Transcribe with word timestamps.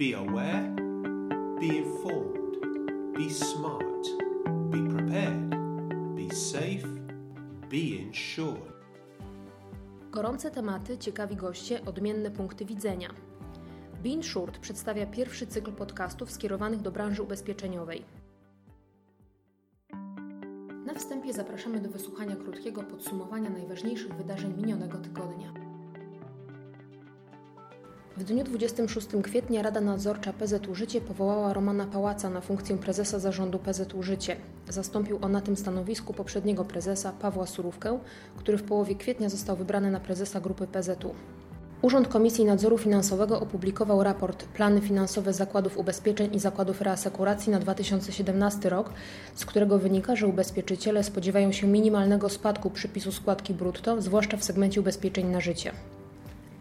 Be 0.00 0.14
aware, 0.14 0.62
be 1.60 1.66
informed, 1.66 2.56
be 3.14 3.28
smart, 3.30 4.06
be 4.70 4.78
prepared, 4.94 5.50
be 6.16 6.34
safe, 6.34 6.86
be 7.68 7.96
insured. 7.96 8.72
Gorące 10.10 10.50
tematy, 10.50 10.98
ciekawi 10.98 11.36
goście, 11.36 11.84
odmienne 11.84 12.30
punkty 12.30 12.64
widzenia. 12.64 13.08
Bean 14.02 14.22
Short 14.22 14.58
przedstawia 14.58 15.06
pierwszy 15.06 15.46
cykl 15.46 15.72
podcastów 15.72 16.30
skierowanych 16.30 16.80
do 16.80 16.90
branży 16.90 17.22
ubezpieczeniowej. 17.22 18.04
Na 20.86 20.94
wstępie 20.94 21.32
zapraszamy 21.32 21.80
do 21.80 21.90
wysłuchania 21.90 22.36
krótkiego 22.36 22.82
podsumowania 22.82 23.50
najważniejszych 23.50 24.14
wydarzeń 24.14 24.54
minionego 24.56 24.98
tygodnia. 24.98 25.69
W 28.20 28.24
dniu 28.24 28.44
26 28.44 29.08
kwietnia 29.22 29.62
Rada 29.62 29.80
Nadzorcza 29.80 30.32
PZU 30.32 30.74
Życie 30.74 31.00
powołała 31.00 31.52
Romana 31.52 31.86
Pałaca 31.86 32.30
na 32.30 32.40
funkcję 32.40 32.78
prezesa 32.78 33.18
zarządu 33.18 33.58
PZU 33.58 34.02
Życie. 34.02 34.36
Zastąpił 34.68 35.18
on 35.22 35.32
na 35.32 35.40
tym 35.40 35.56
stanowisku 35.56 36.12
poprzedniego 36.14 36.64
prezesa 36.64 37.12
Pawła 37.12 37.46
Surówkę, 37.46 37.98
który 38.36 38.58
w 38.58 38.62
połowie 38.62 38.94
kwietnia 38.94 39.28
został 39.28 39.56
wybrany 39.56 39.90
na 39.90 40.00
prezesa 40.00 40.40
grupy 40.40 40.66
PZU. 40.66 41.14
Urząd 41.82 42.08
Komisji 42.08 42.44
Nadzoru 42.44 42.78
Finansowego 42.78 43.40
opublikował 43.40 44.02
raport 44.02 44.44
Plany 44.44 44.80
finansowe 44.80 45.32
zakładów 45.32 45.78
ubezpieczeń 45.78 46.34
i 46.34 46.38
zakładów 46.38 46.80
reasekuracji 46.80 47.52
na 47.52 47.58
2017 47.58 48.70
rok, 48.70 48.92
z 49.34 49.44
którego 49.44 49.78
wynika, 49.78 50.16
że 50.16 50.26
ubezpieczyciele 50.26 51.04
spodziewają 51.04 51.52
się 51.52 51.66
minimalnego 51.66 52.28
spadku 52.28 52.70
przypisu 52.70 53.12
składki 53.12 53.54
brutto, 53.54 54.02
zwłaszcza 54.02 54.36
w 54.36 54.44
segmencie 54.44 54.80
ubezpieczeń 54.80 55.26
na 55.26 55.40
życie. 55.40 55.72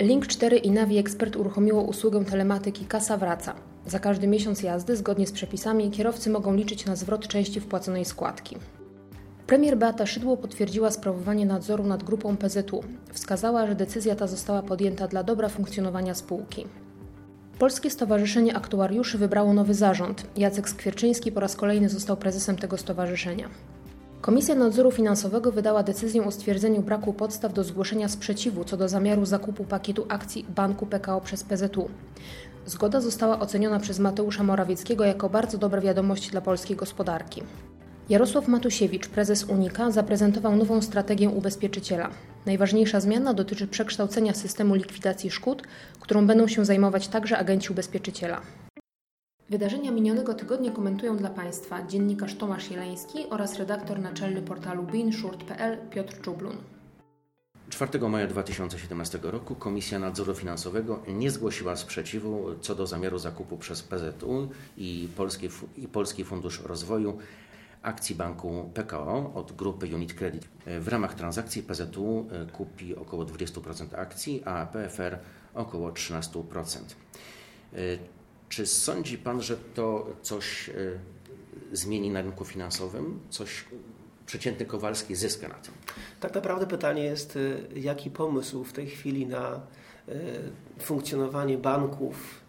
Link 0.01 0.27
4 0.27 0.57
i 0.57 0.71
Navi 0.71 0.97
Expert 0.97 1.35
uruchomiło 1.35 1.81
usługę 1.81 2.25
telematyki 2.25 2.85
Kasa 2.85 3.17
Wraca. 3.17 3.55
Za 3.85 3.99
każdy 3.99 4.27
miesiąc 4.27 4.63
jazdy, 4.63 4.95
zgodnie 4.95 5.27
z 5.27 5.31
przepisami, 5.31 5.91
kierowcy 5.91 6.29
mogą 6.29 6.55
liczyć 6.55 6.85
na 6.85 6.95
zwrot 6.95 7.27
części 7.27 7.59
wpłaconej 7.59 8.05
składki. 8.05 8.57
Premier 9.47 9.77
Beata 9.77 10.05
Szydło 10.05 10.37
potwierdziła 10.37 10.91
sprawowanie 10.91 11.45
nadzoru 11.45 11.83
nad 11.83 12.03
grupą 12.03 12.37
PZU. 12.37 12.83
Wskazała, 13.13 13.67
że 13.67 13.75
decyzja 13.75 14.15
ta 14.15 14.27
została 14.27 14.61
podjęta 14.61 15.07
dla 15.07 15.23
dobra 15.23 15.49
funkcjonowania 15.49 16.15
spółki. 16.15 16.65
Polskie 17.59 17.89
Stowarzyszenie 17.89 18.55
Aktuariuszy 18.55 19.17
wybrało 19.17 19.53
nowy 19.53 19.73
zarząd. 19.73 20.25
Jacek 20.37 20.69
Skwierczyński 20.69 21.31
po 21.31 21.39
raz 21.39 21.55
kolejny 21.55 21.89
został 21.89 22.17
prezesem 22.17 22.55
tego 22.55 22.77
stowarzyszenia. 22.77 23.49
Komisja 24.21 24.55
Nadzoru 24.55 24.91
Finansowego 24.91 25.51
wydała 25.51 25.83
decyzję 25.83 26.25
o 26.25 26.31
stwierdzeniu 26.31 26.81
braku 26.81 27.13
podstaw 27.13 27.53
do 27.53 27.63
zgłoszenia 27.63 28.09
sprzeciwu 28.09 28.63
co 28.63 28.77
do 28.77 28.89
zamiaru 28.89 29.25
zakupu 29.25 29.63
pakietu 29.63 30.05
akcji 30.09 30.45
Banku 30.55 30.85
PKO 30.85 31.21
przez 31.21 31.43
PZU. 31.43 31.89
Zgoda 32.65 33.01
została 33.01 33.39
oceniona 33.39 33.79
przez 33.79 33.99
Mateusza 33.99 34.43
Morawieckiego 34.43 35.05
jako 35.05 35.29
bardzo 35.29 35.57
dobra 35.57 35.81
wiadomość 35.81 36.29
dla 36.29 36.41
polskiej 36.41 36.75
gospodarki. 36.75 37.43
Jarosław 38.09 38.47
Matusiewicz, 38.47 39.07
prezes 39.07 39.43
Unika, 39.43 39.91
zaprezentował 39.91 40.55
nową 40.55 40.81
strategię 40.81 41.29
ubezpieczyciela. 41.29 42.09
Najważniejsza 42.45 42.99
zmiana 42.99 43.33
dotyczy 43.33 43.67
przekształcenia 43.67 44.33
systemu 44.33 44.75
likwidacji 44.75 45.31
szkód, 45.31 45.63
którą 45.99 46.27
będą 46.27 46.47
się 46.47 46.65
zajmować 46.65 47.07
także 47.07 47.37
agenci 47.37 47.71
ubezpieczyciela. 47.71 48.41
Wydarzenia 49.49 49.91
minionego 49.91 50.33
tygodnia 50.33 50.71
komentują 50.71 51.17
dla 51.17 51.29
Państwa 51.29 51.87
dziennikarz 51.87 52.35
Tomasz 52.35 52.71
Jeleński 52.71 53.29
oraz 53.29 53.57
redaktor 53.57 53.99
naczelny 53.99 54.41
portalu 54.41 54.83
binshurt.pl 54.83 55.77
Piotr 55.89 56.21
Czublun. 56.21 56.57
4 57.69 58.09
maja 58.09 58.27
2017 58.27 59.19
roku 59.23 59.55
Komisja 59.55 59.99
Nadzoru 59.99 60.35
Finansowego 60.35 60.99
nie 61.07 61.31
zgłosiła 61.31 61.75
sprzeciwu 61.75 62.45
co 62.61 62.75
do 62.75 62.87
zamiaru 62.87 63.19
zakupu 63.19 63.57
przez 63.57 63.83
PZU 63.83 64.49
i 64.77 65.07
Polski, 65.15 65.49
i 65.77 65.87
Polski 65.87 66.23
Fundusz 66.23 66.63
Rozwoju 66.63 67.17
akcji 67.81 68.15
banku 68.15 68.69
PKO 68.73 69.31
od 69.35 69.51
grupy 69.51 69.95
Unit 69.95 70.13
Credit. 70.13 70.47
W 70.79 70.87
ramach 70.87 71.13
transakcji 71.13 71.63
PZU 71.63 72.27
kupi 72.53 72.95
około 72.95 73.25
20% 73.25 73.95
akcji, 73.95 74.43
a 74.45 74.65
PFR 74.65 75.17
około 75.53 75.91
13%. 75.91 76.79
Czy 78.49 78.65
sądzi 78.65 79.17
Pan, 79.17 79.41
że 79.41 79.57
to 79.57 80.07
coś 80.21 80.69
zmieni 81.71 82.09
na 82.09 82.21
rynku 82.21 82.45
finansowym? 82.45 83.19
Coś 83.29 83.65
przeciętny 84.25 84.65
Kowalski 84.65 85.15
zyska 85.15 85.47
na 85.47 85.55
tym? 85.55 85.73
Tak 86.19 86.35
naprawdę 86.35 86.67
pytanie 86.67 87.03
jest, 87.03 87.37
jaki 87.75 88.11
pomysł 88.11 88.63
w 88.63 88.73
tej 88.73 88.87
chwili 88.87 89.25
na 89.25 89.61
funkcjonowanie 90.79 91.57
banków 91.57 92.41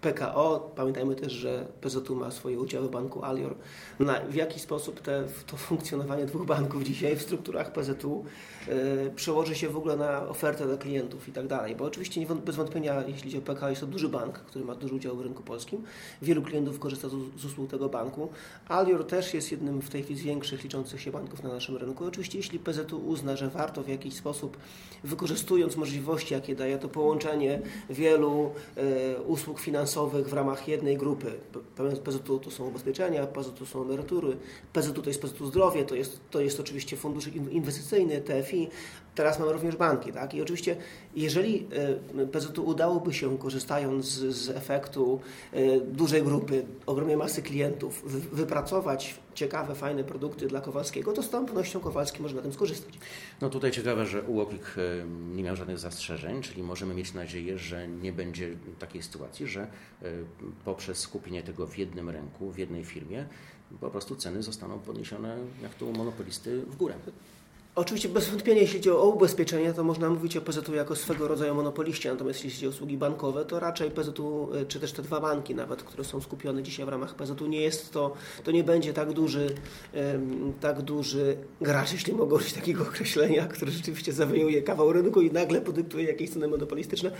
PKO. 0.00 0.72
Pamiętajmy 0.76 1.14
też, 1.14 1.32
że 1.32 1.66
PZU 1.80 2.16
ma 2.16 2.30
swoje 2.30 2.60
udziały 2.60 2.88
w 2.88 2.90
banku 2.90 3.24
Alior. 3.24 3.54
Na, 3.98 4.20
w 4.20 4.34
jaki 4.34 4.60
sposób 4.60 5.00
te, 5.00 5.24
to 5.46 5.56
funkcjonowanie 5.56 6.26
dwóch 6.26 6.46
banków 6.46 6.82
dzisiaj 6.82 7.16
w 7.16 7.22
strukturach 7.22 7.72
PZU 7.72 8.24
y, 8.68 9.10
przełoży 9.16 9.54
się 9.54 9.68
w 9.68 9.76
ogóle 9.76 9.96
na 9.96 10.28
ofertę 10.28 10.66
dla 10.66 10.76
klientów 10.76 11.28
i 11.28 11.32
tak 11.32 11.46
dalej. 11.46 11.76
Bo 11.76 11.84
oczywiście 11.84 12.26
bez 12.44 12.56
wątpienia, 12.56 13.02
jeśli 13.06 13.22
chodzi 13.22 13.38
o 13.38 13.40
PKO, 13.40 13.68
jest 13.68 13.80
to 13.80 13.86
duży 13.86 14.08
bank, 14.08 14.38
który 14.38 14.64
ma 14.64 14.74
duży 14.74 14.94
udział 14.94 15.16
w 15.16 15.20
rynku 15.20 15.42
polskim. 15.42 15.82
Wielu 16.22 16.42
klientów 16.42 16.78
korzysta 16.78 17.08
z, 17.08 17.12
z 17.36 17.44
usług 17.44 17.70
tego 17.70 17.88
banku. 17.88 18.28
Alior 18.68 19.06
też 19.06 19.34
jest 19.34 19.52
jednym 19.52 19.82
w 19.82 19.90
tej 19.90 20.02
chwili 20.02 20.20
z 20.20 20.22
większych 20.22 20.62
liczących 20.62 21.00
się 21.00 21.10
banków 21.10 21.42
na 21.42 21.48
naszym 21.48 21.76
rynku. 21.76 22.04
Oczywiście 22.04 22.38
jeśli 22.38 22.58
PZU 22.58 22.98
uzna, 23.06 23.36
że 23.36 23.48
warto 23.48 23.82
w 23.82 23.88
jakiś 23.88 24.14
sposób, 24.14 24.56
wykorzystując 25.04 25.76
możliwości, 25.76 26.34
jakie 26.34 26.54
daje 26.54 26.78
to 26.78 26.88
połączenie 26.88 27.62
wielu 27.90 28.50
y, 29.16 29.22
usług 29.22 29.60
finansowych, 29.60 29.89
finansowych 29.90 30.28
w 30.28 30.32
ramach 30.32 30.68
jednej 30.68 30.96
grupy. 30.96 31.32
PZU 32.04 32.38
to 32.38 32.50
są 32.50 32.66
ubezpieczenia, 32.66 33.26
PZU 33.26 33.66
są 33.66 33.82
emerytury, 33.82 34.36
PZU 34.72 35.02
to 35.02 35.10
jest 35.10 35.22
PZU 35.22 35.46
zdrowie, 35.46 35.84
to 35.84 35.94
jest, 35.94 36.20
to 36.30 36.40
jest 36.40 36.60
oczywiście 36.60 36.96
fundusz 36.96 37.26
inwestycyjny, 37.26 38.20
TFI, 38.20 38.68
teraz 39.14 39.38
mamy 39.38 39.52
również 39.52 39.76
banki. 39.76 40.12
Tak? 40.12 40.34
I 40.34 40.42
oczywiście 40.42 40.76
jeżeli 41.14 41.66
e, 42.18 42.26
PZU 42.26 42.66
udałoby 42.66 43.12
się, 43.12 43.38
korzystając 43.38 44.06
z, 44.06 44.36
z 44.36 44.50
efektu 44.50 45.20
e, 45.52 45.80
dużej 45.80 46.22
grupy, 46.22 46.64
ogromnej 46.86 47.16
masy 47.16 47.42
klientów, 47.42 48.02
wypracować 48.32 49.14
ciekawe, 49.34 49.74
fajne 49.74 50.04
produkty 50.04 50.46
dla 50.46 50.60
Kowalskiego, 50.60 51.12
to 51.12 51.22
z 51.22 51.30
całą 51.30 51.46
pewnością 51.46 51.80
Kowalski 51.80 52.22
może 52.22 52.36
na 52.36 52.42
tym 52.42 52.52
skorzystać. 52.52 52.98
No 53.40 53.50
tutaj 53.50 53.70
ciekawe, 53.70 54.06
że 54.06 54.22
UOKiK 54.22 54.76
e, 54.76 54.80
nie 55.34 55.42
miał 55.42 55.56
żadnych 55.56 55.78
zastrzeżeń, 55.78 56.42
czyli 56.42 56.62
możemy 56.62 56.94
mieć 56.94 57.14
nadzieję, 57.14 57.58
że 57.58 57.88
nie 57.88 58.12
będzie 58.12 58.56
takiej 58.78 59.02
sytuacji, 59.02 59.46
że 59.46 59.66
poprzez 60.64 60.98
skupienie 60.98 61.42
tego 61.42 61.66
w 61.66 61.78
jednym 61.78 62.10
ręku, 62.10 62.50
w 62.50 62.58
jednej 62.58 62.84
firmie, 62.84 63.26
po 63.80 63.90
prostu 63.90 64.16
ceny 64.16 64.42
zostaną 64.42 64.78
podniesione, 64.78 65.36
jak 65.62 65.74
to 65.74 65.86
u 65.86 65.92
monopolisty, 65.92 66.62
w 66.62 66.76
górę. 66.76 66.94
Oczywiście 67.74 68.08
bez 68.08 68.28
wątpienia, 68.28 68.60
jeśli 68.60 68.78
chodzi 68.78 68.90
o 68.90 69.06
ubezpieczenia, 69.06 69.72
to 69.72 69.84
można 69.84 70.10
mówić 70.10 70.36
o 70.36 70.40
PZU 70.40 70.74
jako 70.74 70.96
swego 70.96 71.28
rodzaju 71.28 71.54
monopoliście, 71.54 72.10
natomiast 72.10 72.44
jeśli 72.44 72.56
chodzi 72.56 72.66
o 72.66 72.70
usługi 72.70 72.98
bankowe, 72.98 73.44
to 73.44 73.60
raczej 73.60 73.90
PZU, 73.90 74.48
e, 74.54 74.66
czy 74.66 74.80
też 74.80 74.92
te 74.92 75.02
dwa 75.02 75.20
banki 75.20 75.54
nawet, 75.54 75.82
które 75.82 76.04
są 76.04 76.20
skupione 76.20 76.62
dzisiaj 76.62 76.86
w 76.86 76.88
ramach 76.88 77.14
PZU, 77.14 77.46
nie 77.46 77.60
jest 77.60 77.92
to, 77.92 78.12
to 78.44 78.50
nie 78.50 78.64
będzie 78.64 78.92
tak 78.92 79.12
duży, 79.12 79.54
tak 80.60 80.82
duży 80.82 81.36
gracz, 81.60 81.92
jeśli 81.92 82.12
mogę 82.12 82.34
użyć 82.34 82.52
takiego 82.52 82.82
określenia, 82.82 83.46
który 83.46 83.70
rzeczywiście 83.70 84.12
zawojuje 84.12 84.62
kawał 84.62 84.92
rynku 84.92 85.20
i 85.20 85.30
nagle 85.30 85.60
podyktuje 85.60 86.04
jakieś 86.04 86.30
ceny 86.30 86.48
monopolistyczne, 86.48 87.10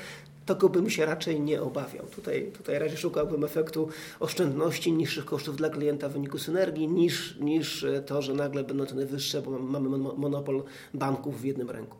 tego 0.46 0.68
bym 0.68 0.90
się 0.90 1.06
raczej 1.06 1.40
nie 1.40 1.62
obawiał. 1.62 2.06
Tutaj, 2.06 2.50
tutaj 2.56 2.78
raczej 2.78 2.96
szukałbym 2.96 3.44
efektu 3.44 3.88
oszczędności, 4.20 4.92
niższych 4.92 5.24
kosztów 5.24 5.56
dla 5.56 5.68
klienta 5.68 6.08
w 6.08 6.12
wyniku 6.12 6.38
synergii, 6.38 6.88
niż, 6.88 7.36
niż 7.40 7.86
to, 8.06 8.22
że 8.22 8.34
nagle 8.34 8.64
będą 8.64 8.86
ceny 8.86 9.06
wyższe, 9.06 9.42
bo 9.42 9.50
mamy 9.50 9.88
monopol 9.98 10.39
monopol 10.40 10.64
banków 10.94 11.40
w 11.40 11.44
jednym 11.44 11.70
ręku. 11.70 11.96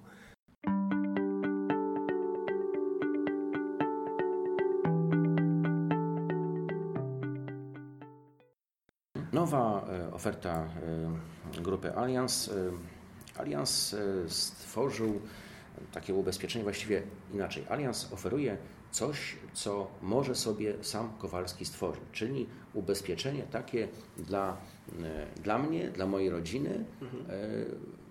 Nowa 9.32 9.86
e, 9.88 10.12
oferta 10.12 10.68
e, 11.56 11.62
grupy 11.62 11.94
Allianz. 11.94 12.48
E, 12.48 12.72
Allianz 13.40 13.96
stworzył 14.26 15.20
takie 15.92 16.14
ubezpieczenie 16.14 16.64
właściwie 16.64 17.02
inaczej. 17.34 17.64
Allianz 17.68 18.12
oferuje 18.12 18.56
coś, 18.90 19.36
co 19.52 19.90
może 20.02 20.34
sobie 20.34 20.84
sam 20.84 21.12
Kowalski 21.18 21.64
stworzyć, 21.64 22.02
czyli 22.12 22.46
ubezpieczenie 22.74 23.42
takie 23.42 23.88
dla, 24.18 24.56
dla 25.42 25.58
mnie, 25.58 25.90
dla 25.90 26.06
mojej 26.06 26.30
rodziny, 26.30 26.84
mhm 27.02 27.24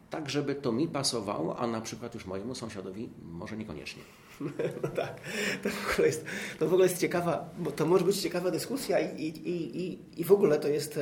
tak 0.10 0.30
żeby 0.30 0.56
to 0.56 0.72
mi 0.72 0.88
pasowało, 0.88 1.58
a 1.58 1.68
na 1.68 1.82
przykład 1.82 2.14
już 2.14 2.26
mojemu 2.26 2.56
sąsiadowi 2.56 3.10
może 3.22 3.58
niekoniecznie. 3.58 4.04
No 4.84 4.90
tak, 4.90 5.22
to 5.64 5.70
w 5.70 5.94
ogóle 5.94 6.08
jest, 6.08 6.26
to 6.60 6.66
w 6.68 6.74
ogóle 6.74 6.88
jest 6.88 7.02
ciekawa, 7.02 7.50
bo 7.58 7.72
to 7.72 7.86
może 7.86 8.06
być 8.06 8.18
ciekawa 8.18 8.52
dyskusja 8.52 9.00
i, 9.00 9.24
i, 9.24 9.82
i, 9.82 10.00
i 10.22 10.24
w 10.24 10.32
ogóle 10.32 10.60
to 10.60 10.68
jest 10.68 11.00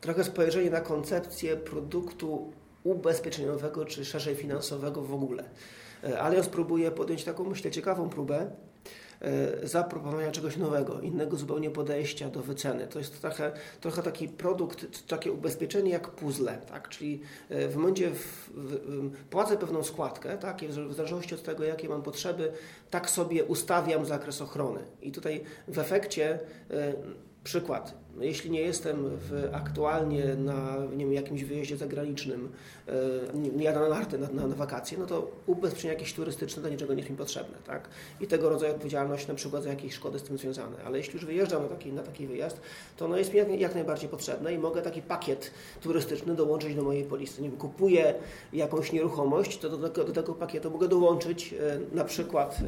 trochę 0.00 0.24
spojrzenie 0.24 0.70
na 0.70 0.80
koncepcję 0.80 1.56
produktu 1.56 2.52
ubezpieczeniowego 2.84 3.84
czy 3.84 4.04
szerzej 4.04 4.36
finansowego 4.36 5.02
w 5.02 5.14
ogóle. 5.14 5.44
E, 6.04 6.20
Allianz 6.20 6.48
próbuje 6.48 6.90
podjąć 6.90 7.24
taką, 7.24 7.44
myślę, 7.44 7.70
ciekawą 7.70 8.08
próbę 8.08 8.50
zaproponowania 9.62 10.30
czegoś 10.30 10.56
nowego, 10.56 11.00
innego 11.00 11.36
zupełnie 11.36 11.70
podejścia 11.70 12.28
do 12.28 12.40
wyceny. 12.40 12.86
To 12.86 12.98
jest 12.98 13.20
trochę, 13.20 13.52
trochę 13.80 14.02
taki 14.02 14.28
produkt, 14.28 15.08
takie 15.08 15.32
ubezpieczenie 15.32 15.90
jak 15.90 16.10
puzzle, 16.10 16.58
tak? 16.68 16.88
czyli 16.88 17.20
w 17.50 17.76
momencie 17.76 18.10
w, 18.10 18.50
w, 18.54 19.10
płacę 19.30 19.56
pewną 19.56 19.82
składkę, 19.82 20.38
tak? 20.38 20.62
I 20.62 20.68
w 20.68 20.94
zależności 20.94 21.34
od 21.34 21.42
tego, 21.42 21.64
jakie 21.64 21.88
mam 21.88 22.02
potrzeby, 22.02 22.52
tak 22.90 23.10
sobie 23.10 23.44
ustawiam 23.44 24.06
zakres 24.06 24.42
ochrony. 24.42 24.80
I 25.02 25.12
tutaj 25.12 25.44
w 25.68 25.78
efekcie 25.78 26.38
przykład, 27.44 27.94
no 27.94 28.01
jeśli 28.20 28.50
nie 28.50 28.60
jestem 28.60 28.96
w, 29.08 29.48
aktualnie 29.52 30.34
na 30.34 30.76
nie 30.96 31.04
wiem, 31.04 31.12
jakimś 31.12 31.44
wyjeździe 31.44 31.76
zagranicznym, 31.76 32.48
e, 32.88 32.92
nie, 33.34 33.64
jadę 33.64 33.80
na 33.80 33.88
narty 33.88 34.18
na, 34.18 34.28
na, 34.28 34.46
na, 34.46 34.54
wakacje, 34.54 34.98
no 34.98 35.06
to 35.06 35.30
ubezpieczenie 35.46 35.94
jakieś 35.94 36.14
turystyczne 36.14 36.62
do 36.62 36.68
niczego 36.68 36.94
nie 36.94 36.98
jest 36.98 37.10
mi 37.10 37.16
potrzebne. 37.16 37.58
Tak? 37.66 37.88
I 38.20 38.26
tego 38.26 38.48
rodzaju 38.48 38.72
odpowiedzialność 38.72 39.28
na 39.28 39.34
przykład 39.34 39.62
za 39.62 39.68
jakieś 39.68 39.94
szkody 39.94 40.18
z 40.18 40.22
tym 40.22 40.38
związane. 40.38 40.76
Ale 40.84 40.98
jeśli 40.98 41.14
już 41.14 41.24
wyjeżdżam 41.24 41.62
na 41.62 41.68
taki, 41.68 41.92
na 41.92 42.02
taki 42.02 42.26
wyjazd, 42.26 42.60
to 42.96 43.04
ono 43.04 43.16
jest 43.16 43.32
mi 43.32 43.38
jak, 43.38 43.60
jak 43.60 43.74
najbardziej 43.74 44.08
potrzebne 44.08 44.54
i 44.54 44.58
mogę 44.58 44.82
taki 44.82 45.02
pakiet 45.02 45.50
turystyczny 45.82 46.34
dołączyć 46.34 46.74
do 46.74 46.82
mojej 46.82 47.04
polisy. 47.04 47.42
Nie 47.42 47.48
wiem, 47.48 47.58
kupuję 47.58 48.14
jakąś 48.52 48.92
nieruchomość, 48.92 49.58
to 49.58 49.68
do, 49.68 49.88
do, 49.88 50.04
do 50.04 50.12
tego 50.12 50.34
pakietu 50.34 50.70
mogę 50.70 50.88
dołączyć 50.88 51.52
e, 51.52 51.96
na 51.96 52.04
przykład 52.04 52.58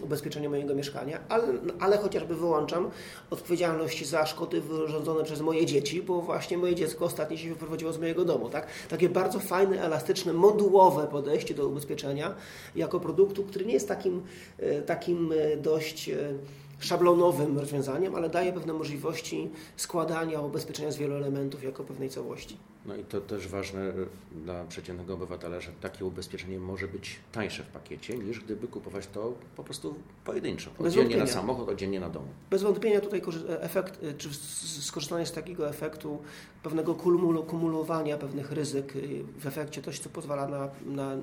e, 0.00 0.04
ubezpieczenie 0.04 0.48
mojego 0.48 0.74
mieszkania, 0.74 1.20
ale, 1.28 1.44
ale 1.80 1.98
chociażby 1.98 2.34
wyłączam 2.34 2.90
odpowiedzialność 3.30 4.08
za 4.08 4.26
szkody 4.26 4.60
wyrządzone 4.92 5.24
przez 5.24 5.40
moje 5.40 5.66
dzieci, 5.66 6.02
bo 6.02 6.22
właśnie 6.22 6.58
moje 6.58 6.74
dziecko 6.74 7.04
ostatnio 7.04 7.36
się 7.36 7.48
wyprowadziło 7.48 7.92
z 7.92 7.98
mojego 7.98 8.24
domu. 8.24 8.48
Tak? 8.48 8.66
Takie 8.88 9.08
bardzo 9.08 9.40
fajne, 9.40 9.82
elastyczne, 9.82 10.32
modułowe 10.32 11.06
podejście 11.06 11.54
do 11.54 11.68
ubezpieczenia 11.68 12.34
jako 12.76 13.00
produktu, 13.00 13.42
który 13.42 13.64
nie 13.64 13.74
jest 13.74 13.88
takim, 13.88 14.22
e, 14.58 14.82
takim 14.82 15.32
e, 15.32 15.56
dość 15.56 16.08
e, 16.08 16.16
szablonowym 16.84 17.58
rozwiązaniem, 17.58 18.14
ale 18.14 18.30
daje 18.30 18.52
pewne 18.52 18.72
możliwości 18.72 19.50
składania 19.76 20.40
ubezpieczenia 20.40 20.90
z 20.90 20.96
wielu 20.96 21.14
elementów 21.14 21.64
jako 21.64 21.84
pewnej 21.84 22.10
całości. 22.10 22.56
No 22.86 22.96
i 22.96 23.04
to 23.04 23.20
też 23.20 23.48
ważne 23.48 23.92
dla 24.32 24.64
przeciętnego 24.64 25.14
obywatela, 25.14 25.60
że 25.60 25.70
takie 25.80 26.04
ubezpieczenie 26.04 26.58
może 26.58 26.88
być 26.88 27.16
tańsze 27.32 27.62
w 27.62 27.66
pakiecie, 27.66 28.18
niż 28.18 28.40
gdyby 28.40 28.68
kupować 28.68 29.06
to 29.06 29.32
po 29.56 29.64
prostu 29.64 29.94
pojedynczo. 30.24 30.70
Oddzielnie 30.78 31.16
na 31.16 31.26
samochód, 31.26 31.68
oddzielnie 31.68 32.00
na 32.00 32.10
dom. 32.10 32.24
Bez 32.50 32.62
wątpienia 32.62 33.00
tutaj 33.00 33.22
efekt, 33.48 34.00
czy 34.18 34.28
skorzystanie 34.80 35.26
z 35.26 35.32
takiego 35.32 35.68
efektu 35.68 36.18
pewnego 36.62 36.94
kumulowania 37.46 38.18
pewnych 38.18 38.52
ryzyk 38.52 38.94
w 39.38 39.46
efekcie 39.46 39.82
coś, 39.82 39.98
co 39.98 40.08
pozwala 40.08 40.48
na, 40.48 40.68
na 40.86 41.16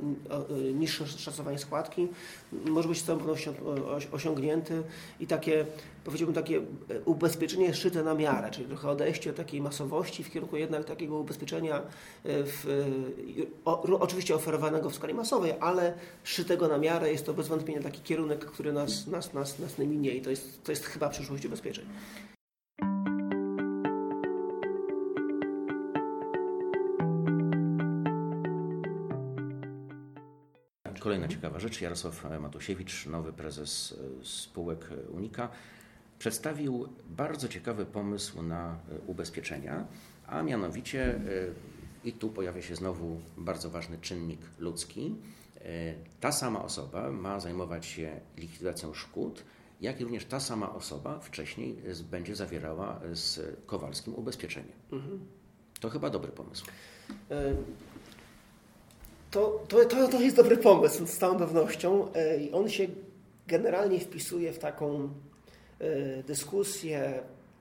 niższe 0.74 1.08
szacowanie 1.08 1.58
składki, 1.58 2.08
może 2.66 2.90
być 2.90 2.98
z 2.98 3.04
całą 3.04 3.20
pewnością 3.20 3.54
osiągnięty 4.12 4.84
i 5.20 5.28
takie 5.28 5.49
powiedziałbym, 6.04 6.36
takie 6.36 6.58
e, 6.58 6.62
ubezpieczenie 7.06 7.74
szyte 7.74 8.04
na 8.04 8.14
miarę, 8.14 8.52
czyli 8.52 8.68
trochę 8.68 8.90
odejście 8.90 9.30
od 9.30 9.36
takiej 9.36 9.62
masowości 9.62 10.24
w 10.24 10.32
kierunku 10.32 10.58
jednak 10.58 10.86
takiego 10.86 11.18
ubezpieczenia 11.18 11.78
e, 11.78 11.82
w, 12.24 12.66
o, 13.66 14.00
oczywiście 14.00 14.36
oferowanego 14.36 14.90
w 14.90 14.96
skali 14.96 15.14
masowej, 15.14 15.54
ale 15.60 15.94
szytego 16.24 16.68
na 16.68 16.78
miarę. 16.78 17.12
Jest 17.12 17.26
to 17.26 17.34
bez 17.34 17.48
wątpienia 17.48 17.82
taki 17.82 18.02
kierunek, 18.02 18.46
który 18.46 18.74
nas, 18.74 19.08
nas, 19.08 19.34
nas, 19.34 19.60
nas 19.60 19.78
nie 19.78 19.88
minie 19.88 20.12
i 20.12 20.22
to 20.22 20.30
jest, 20.30 20.64
to 20.64 20.72
jest 20.72 20.86
chyba 20.86 21.10
przyszłość 21.10 21.46
ubezpieczeń. 21.46 21.86
Kolejna 31.00 31.28
ciekawa 31.28 31.60
rzecz. 31.60 31.82
Jarosław 31.82 32.26
Matusiewicz, 32.40 33.06
nowy 33.06 33.34
prezes 33.34 33.96
spółek 34.24 34.90
Unika, 35.12 35.50
przedstawił 36.20 36.88
bardzo 37.10 37.48
ciekawy 37.48 37.86
pomysł 37.86 38.42
na 38.42 38.72
e, 38.72 39.00
ubezpieczenia, 39.08 39.88
a 40.28 40.44
mianowicie 40.44 41.16
e, 41.16 41.20
i 42.04 42.14
tu 42.14 42.30
pojawia 42.30 42.62
się 42.62 42.76
znowu 42.76 43.22
bardzo 43.38 43.70
ważny 43.70 43.98
czynnik 43.98 44.40
ludzki. 44.60 45.16
E, 45.62 45.94
ta 46.20 46.32
sama 46.32 46.64
osoba 46.64 47.12
ma 47.12 47.40
zajmować 47.40 47.86
się 47.86 48.20
likwidacją 48.38 48.94
szkód, 48.94 49.44
jak 49.82 50.02
i 50.02 50.04
również 50.04 50.26
ta 50.26 50.40
sama 50.40 50.74
osoba 50.74 51.20
wcześniej 51.20 51.76
będzie 52.12 52.36
zawierała 52.36 53.02
z 53.14 53.58
Kowalskim 53.66 54.16
ubezpieczenie. 54.16 54.74
Mhm. 54.92 55.20
To 55.80 55.90
chyba 55.90 56.10
dobry 56.10 56.32
pomysł. 56.32 56.66
To, 59.32 59.64
to, 59.68 59.86
to, 59.86 60.22
jest 60.22 60.36
dobry 60.36 60.58
pomysł, 60.58 61.06
z 61.06 61.18
całą 61.18 61.38
pewnością. 61.38 62.08
On 62.54 62.70
się 62.70 62.88
generalnie 63.48 64.00
wpisuje 64.00 64.54
w 64.54 64.60
taką 64.60 65.10
Y, 65.82 66.24
dyskusje, 66.28 67.20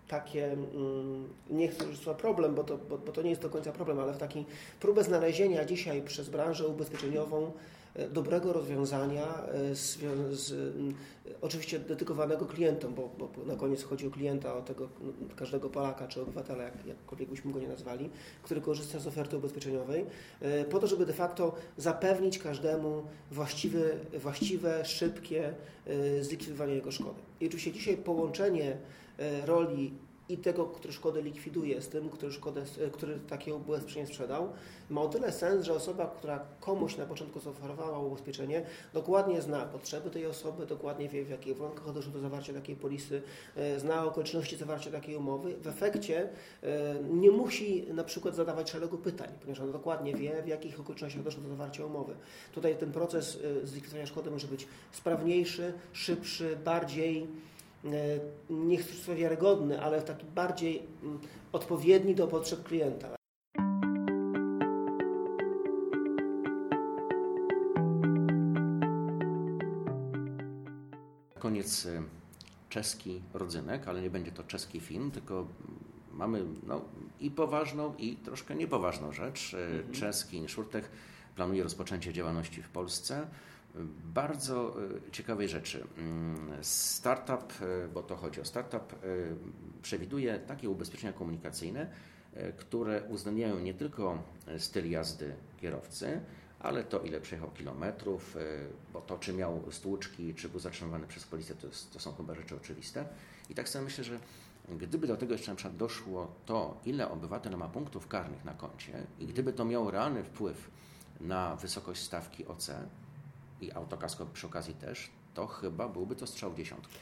takie, 0.09 0.53
mm, 0.53 1.29
nie 1.51 1.69
chcę 1.69 1.85
już 1.85 1.99
słowa 1.99 2.19
problem, 2.19 2.55
bo 2.55 2.65
to, 2.65 2.79
bo, 2.79 2.99
bo 2.99 3.13
to 3.13 3.23
nie 3.23 3.31
jest 3.31 3.43
do 3.43 3.51
końca 3.51 3.73
problem, 3.73 3.99
ale 3.99 4.13
w 4.13 4.19
takiej 4.19 4.45
próbę 4.81 5.05
znalezienia 5.05 5.65
dzisiaj 5.65 6.03
przez 6.03 6.29
branżę 6.29 6.69
ubezpieczeniową 6.69 7.43
E, 7.47 7.51
dobrego 8.11 8.53
rozwiązania, 8.53 9.27
e, 9.47 9.75
z, 9.75 9.99
z, 10.31 10.77
oczywiście 11.41 11.79
dedykowanego 11.79 12.47
klientom, 12.47 12.95
bo, 12.95 13.11
bo, 13.19 13.45
na 13.45 13.57
koniec 13.57 13.83
chodzi 13.83 14.07
o 14.07 14.11
klienta, 14.11 14.55
o 14.55 14.63
tego 14.63 14.89
każdego 15.37 15.71
Polaka 15.71 16.09
czy 16.09 16.23
obywatela, 16.23 16.63
jak, 16.65 16.87
jakkolwiek 16.87 17.29
byśmy 17.29 17.53
go 17.53 17.61
nie 17.61 17.69
nazwali, 17.69 18.11
który 18.43 18.61
korzysta 18.61 18.99
z 18.99 19.07
oferty 19.07 19.37
ubezpieczeniowej, 19.37 20.07
e, 20.41 20.65
po 20.65 20.79
to, 20.79 20.87
żeby 20.87 21.07
de 21.07 21.13
facto 21.13 21.55
zapewnić 21.77 22.39
każdemu 22.39 23.03
właściwe, 23.31 23.81
właściwe 24.19 24.85
szybkie 24.85 25.55
zlikwidowanie 26.21 26.75
jego 26.75 26.91
szkody. 26.91 27.21
I 27.41 27.47
oczywiście 27.47 27.73
dzisiaj 27.73 27.97
połączenie 27.97 28.77
roli 29.47 29.93
i 30.29 30.39
tego, 30.39 30.67
który 30.67 30.93
szkodę 30.93 31.23
likwiduje, 31.23 31.83
z 31.83 31.89
tym, 31.89 32.11
który, 32.11 32.33
szkodę, 32.33 32.63
który 32.93 33.19
takie 33.29 33.55
ubezpieczenie 33.55 34.07
sprzedał, 34.07 34.53
ma 34.91 35.01
o 35.01 35.09
tyle 35.09 35.33
sens, 35.33 35.65
że 35.65 35.75
osoba, 35.75 36.15
która 36.19 36.45
komuś 36.61 36.97
na 36.97 37.07
początku 37.07 37.41
zaoferowała 37.41 37.99
ubezpieczenie, 37.99 38.67
dokładnie 38.95 39.43
zna 39.43 39.61
potrzeby 39.65 40.11
tej 40.11 40.27
osoby, 40.27 40.67
dokładnie 40.67 41.09
wie, 41.09 41.25
w 41.25 41.29
jakich 41.29 41.57
warunkach 41.57 41.93
doszło 41.93 42.13
do 42.13 42.21
zawarcia 42.21 42.53
takiej 42.53 42.77
polisy, 42.77 43.23
e, 43.57 43.81
zna 43.81 44.05
okoliczności 44.05 44.57
zawarcia 44.57 44.91
takiej 44.91 45.17
umowy. 45.17 45.57
W 45.57 45.67
efekcie 45.67 46.29
e, 46.63 46.95
nie 47.11 47.31
musi 47.31 47.87
na 47.93 48.05
przykład 48.05 48.35
zadawać 48.35 48.71
szeregu 48.71 48.99
pytań, 48.99 49.29
ponieważ 49.41 49.61
ona 49.61 49.73
dokładnie 49.73 50.15
wie, 50.15 50.43
w 50.43 50.49
jakich 50.49 50.81
okolicznościach 50.81 51.23
doszło 51.23 51.43
do 51.43 51.49
zawarcia 51.49 51.87
umowy. 51.87 52.15
Tutaj 52.53 52.77
ten 52.77 52.93
proces 52.93 53.39
e, 53.63 53.67
zlikwidowania 53.67 54.07
szkody 54.07 54.31
może 54.31 54.47
być 54.47 54.67
sprawniejszy, 54.93 55.73
szybszy, 55.93 56.57
bardziej 56.65 57.27
E, 57.29 57.58
nie 58.51 58.77
chcę 58.77 58.93
powiedzieć 58.93 59.17
wiarygodny, 59.17 59.81
ale 59.81 60.03
taki 60.03 60.27
bardziej 60.27 60.83
mm, 61.03 61.19
odpowiedni 61.53 62.15
do 62.15 62.27
potrzeb 62.27 62.63
klienta. 62.63 63.09
Koniec 71.39 71.87
e, 71.87 72.03
czeski 72.69 73.23
rodzynek, 73.35 73.89
ale 73.89 74.03
nie 74.03 74.11
będzie 74.11 74.33
to 74.33 74.43
czeski 74.43 74.81
film, 74.81 75.11
tylko 75.11 75.47
mamy 76.13 76.45
no, 76.67 76.81
i 77.21 77.31
poważną, 77.31 77.95
i 77.99 78.17
troszkę 78.17 78.55
niepoważną 78.55 79.13
rzecz. 79.13 79.55
E, 79.55 79.67
mhm. 79.67 79.93
Czeski 79.93 80.49
Szurtek 80.49 80.89
planuje 81.37 81.63
rozpoczęcie 81.63 82.13
działalności 82.13 82.63
w 82.63 82.69
Polsce 82.69 83.27
bardzo 84.15 84.75
e, 85.09 85.11
ciekawej 85.13 85.49
rzeczy. 85.49 85.85
Mm, 85.99 86.51
startup, 86.63 87.53
e, 87.63 87.89
bo 87.89 88.03
to 88.03 88.17
chodzi 88.17 88.41
o 88.41 88.45
startup, 88.45 88.93
e, 88.93 88.97
przewiduje 89.83 90.39
takie 90.39 90.71
ubezpieczenia 90.71 91.13
komunikacyjne, 91.13 91.91
które 92.57 93.03
uwzględniają 93.09 93.59
nie 93.59 93.75
tylko 93.75 94.23
styl 94.59 94.91
jazdy 94.91 95.35
kierowcy, 95.61 96.21
ale 96.61 96.85
to 96.85 97.01
ile 97.01 97.21
przejechał 97.21 97.51
kilometrów, 97.51 98.37
bo 98.93 99.01
to 99.01 99.19
czy 99.19 99.33
miał 99.33 99.63
stłuczki, 99.71 100.35
czy 100.35 100.49
był 100.49 100.61
zatrzymywany 100.61 101.07
przez 101.07 101.25
policję, 101.25 101.55
to, 101.55 101.67
jest, 101.67 101.93
to 101.93 102.01
są 102.01 102.13
chyba 102.13 102.35
rzeczy 102.35 102.57
oczywiste. 102.57 103.05
I 103.51 103.55
tak 103.55 103.69
sobie 103.69 103.85
myślę, 103.85 104.05
że 104.05 104.19
gdyby 104.69 105.07
do 105.07 105.17
tego 105.17 105.33
jeszcze 105.33 105.51
na 105.51 105.57
przykład 105.57 105.77
doszło 105.77 106.33
to, 106.47 106.81
ile 106.85 107.11
obywatel 107.11 107.57
ma 107.57 107.69
punktów 107.69 108.09
karnych 108.09 108.45
na 108.45 108.53
koncie 108.53 109.07
i 109.19 109.27
gdyby 109.27 109.53
to 109.53 109.65
miało 109.65 109.91
realny 109.91 110.25
wpływ 110.25 110.71
na 111.21 111.57
wysokość 111.57 112.03
stawki 112.03 112.47
OC, 112.47 112.71
i 113.61 113.73
autokasko 113.73 114.27
przy 114.33 114.47
okazji 114.47 114.75
też, 114.75 115.11
to 115.35 115.47
chyba 115.47 115.89
byłby 115.89 116.17
to 116.17 116.27
strzał 116.27 116.55
dziesiątki. 116.55 116.95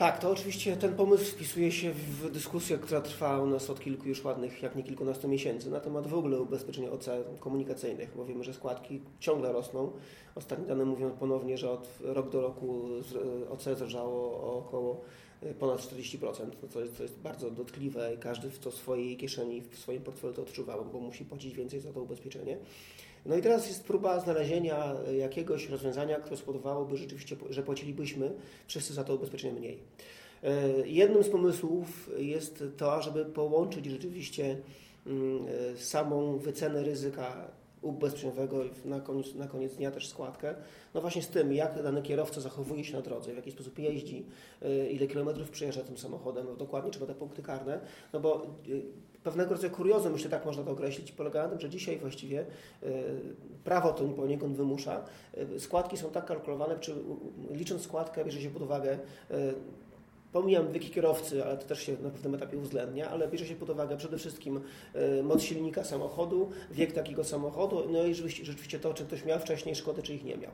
Tak, 0.00 0.18
to 0.18 0.30
oczywiście 0.30 0.76
ten 0.76 0.94
pomysł 0.94 1.24
wpisuje 1.24 1.72
się 1.72 1.92
w 1.92 2.30
dyskusję, 2.30 2.78
która 2.78 3.00
trwa 3.00 3.38
u 3.38 3.46
nas 3.46 3.70
od 3.70 3.80
kilku 3.80 4.08
już 4.08 4.24
ładnych, 4.24 4.62
jak 4.62 4.76
nie 4.76 4.82
kilkunastu 4.82 5.28
miesięcy, 5.28 5.70
na 5.70 5.80
temat 5.80 6.06
w 6.06 6.14
ogóle 6.14 6.40
ubezpieczeń 6.40 6.86
OC 6.88 7.08
komunikacyjnych, 7.40 8.12
bo 8.16 8.24
wiemy, 8.24 8.44
że 8.44 8.54
składki 8.54 9.00
ciągle 9.18 9.52
rosną. 9.52 9.92
Ostatnie 10.34 10.66
dane 10.66 10.84
mówią 10.84 11.10
ponownie, 11.10 11.58
że 11.58 11.70
od 11.70 11.88
rok 12.00 12.30
do 12.30 12.40
roku 12.40 12.88
OC 13.50 13.64
zrżało 13.78 14.58
około 14.58 14.92
e, 14.94 14.96
ponad 15.58 15.80
40%, 15.80 16.50
co 16.70 16.80
jest, 16.80 16.96
co 16.96 17.02
jest 17.02 17.18
bardzo 17.18 17.50
dotkliwe 17.50 18.16
każdy 18.20 18.50
w 18.50 18.58
to 18.58 18.70
swojej 18.70 19.16
kieszeni, 19.16 19.62
w 19.62 19.78
swoim 19.78 20.02
portfelu 20.02 20.34
to 20.34 20.42
odczuwa, 20.42 20.84
bo 20.92 21.00
musi 21.00 21.24
płacić 21.24 21.54
więcej 21.54 21.80
za 21.80 21.92
to 21.92 22.02
ubezpieczenie. 22.02 22.58
No 23.26 23.36
i 23.36 23.42
teraz 23.42 23.68
jest 23.68 23.84
próba 23.84 24.20
znalezienia 24.20 24.94
jakiegoś 25.18 25.68
rozwiązania, 25.68 26.20
które 26.20 26.36
spowodowałoby 26.36 26.96
rzeczywiście, 26.96 27.36
że 27.50 27.62
płacilibyśmy 27.62 28.32
wszyscy 28.66 28.94
za 28.94 29.04
to 29.04 29.14
ubezpieczenie 29.14 29.60
mniej. 29.60 29.78
Jednym 30.84 31.22
z 31.24 31.28
pomysłów 31.28 32.10
jest 32.18 32.64
to, 32.76 33.02
żeby 33.02 33.24
połączyć 33.24 33.86
rzeczywiście 33.86 34.56
mm, 35.06 35.46
samą 35.76 36.38
wycenę 36.38 36.82
ryzyka 36.82 37.50
ubezpieczeniowego 37.82 38.64
na 38.84 39.00
koniec, 39.00 39.34
na 39.34 39.46
koniec 39.46 39.74
dnia 39.74 39.90
też 39.90 40.08
składkę. 40.08 40.54
No 40.94 41.00
właśnie 41.00 41.22
z 41.22 41.28
tym, 41.28 41.52
jak 41.52 41.82
dany 41.82 42.02
kierowca 42.02 42.40
zachowuje 42.40 42.84
się 42.84 42.92
na 42.92 43.02
drodze, 43.02 43.32
w 43.32 43.36
jaki 43.36 43.52
sposób 43.52 43.78
jeździ, 43.78 44.26
y, 44.62 44.88
ile 44.90 45.06
kilometrów 45.06 45.50
przejeżdża 45.50 45.82
tym 45.82 45.98
samochodem, 45.98 46.46
no 46.46 46.56
dokładnie 46.56 46.90
trzeba 46.90 47.06
te 47.06 47.14
punkty 47.14 47.42
karne, 47.42 47.80
no 48.12 48.20
bo 48.20 48.46
y, 48.68 48.82
pewnego 49.22 49.54
rodzaju 49.54 49.74
kuriozum, 49.74 50.12
myślę 50.12 50.30
tak 50.30 50.46
można 50.46 50.62
to 50.62 50.70
określić, 50.70 51.12
polega 51.12 51.42
na 51.42 51.48
tym, 51.48 51.60
że 51.60 51.70
dzisiaj 51.70 51.98
właściwie 51.98 52.40
y, 52.40 52.46
prawo 53.64 53.92
to 53.92 54.04
poniekąd 54.04 54.56
wymusza. 54.56 55.04
Składki 55.58 55.96
są 55.96 56.10
tak 56.10 56.24
kalkulowane, 56.26 56.78
czy 56.78 56.94
licząc 57.50 57.82
składkę 57.82 58.24
bierze 58.24 58.40
się 58.40 58.50
pod 58.50 58.62
uwagę 58.62 58.98
Pomijam 60.32 60.72
wieki 60.72 60.90
kierowcy, 60.90 61.44
ale 61.44 61.56
to 61.58 61.64
też 61.64 61.82
się 61.82 61.92
na 62.02 62.10
pewnym 62.10 62.34
etapie 62.34 62.58
uwzględnia, 62.58 63.10
ale 63.10 63.28
bierze 63.28 63.46
się 63.46 63.54
pod 63.54 63.70
uwagę 63.70 63.96
przede 63.96 64.18
wszystkim 64.18 64.60
e, 64.94 65.22
moc 65.22 65.42
silnika 65.42 65.84
samochodu, 65.84 66.50
wiek 66.70 66.92
takiego 66.92 67.24
samochodu, 67.24 67.82
no 67.88 68.04
i 68.04 68.14
rzeczywiście 68.14 68.78
to, 68.78 68.94
czy 68.94 69.04
ktoś 69.04 69.24
miał 69.24 69.38
wcześniej 69.38 69.74
szkody, 69.74 70.02
czy 70.02 70.14
ich 70.14 70.24
nie 70.24 70.36
miał. 70.36 70.52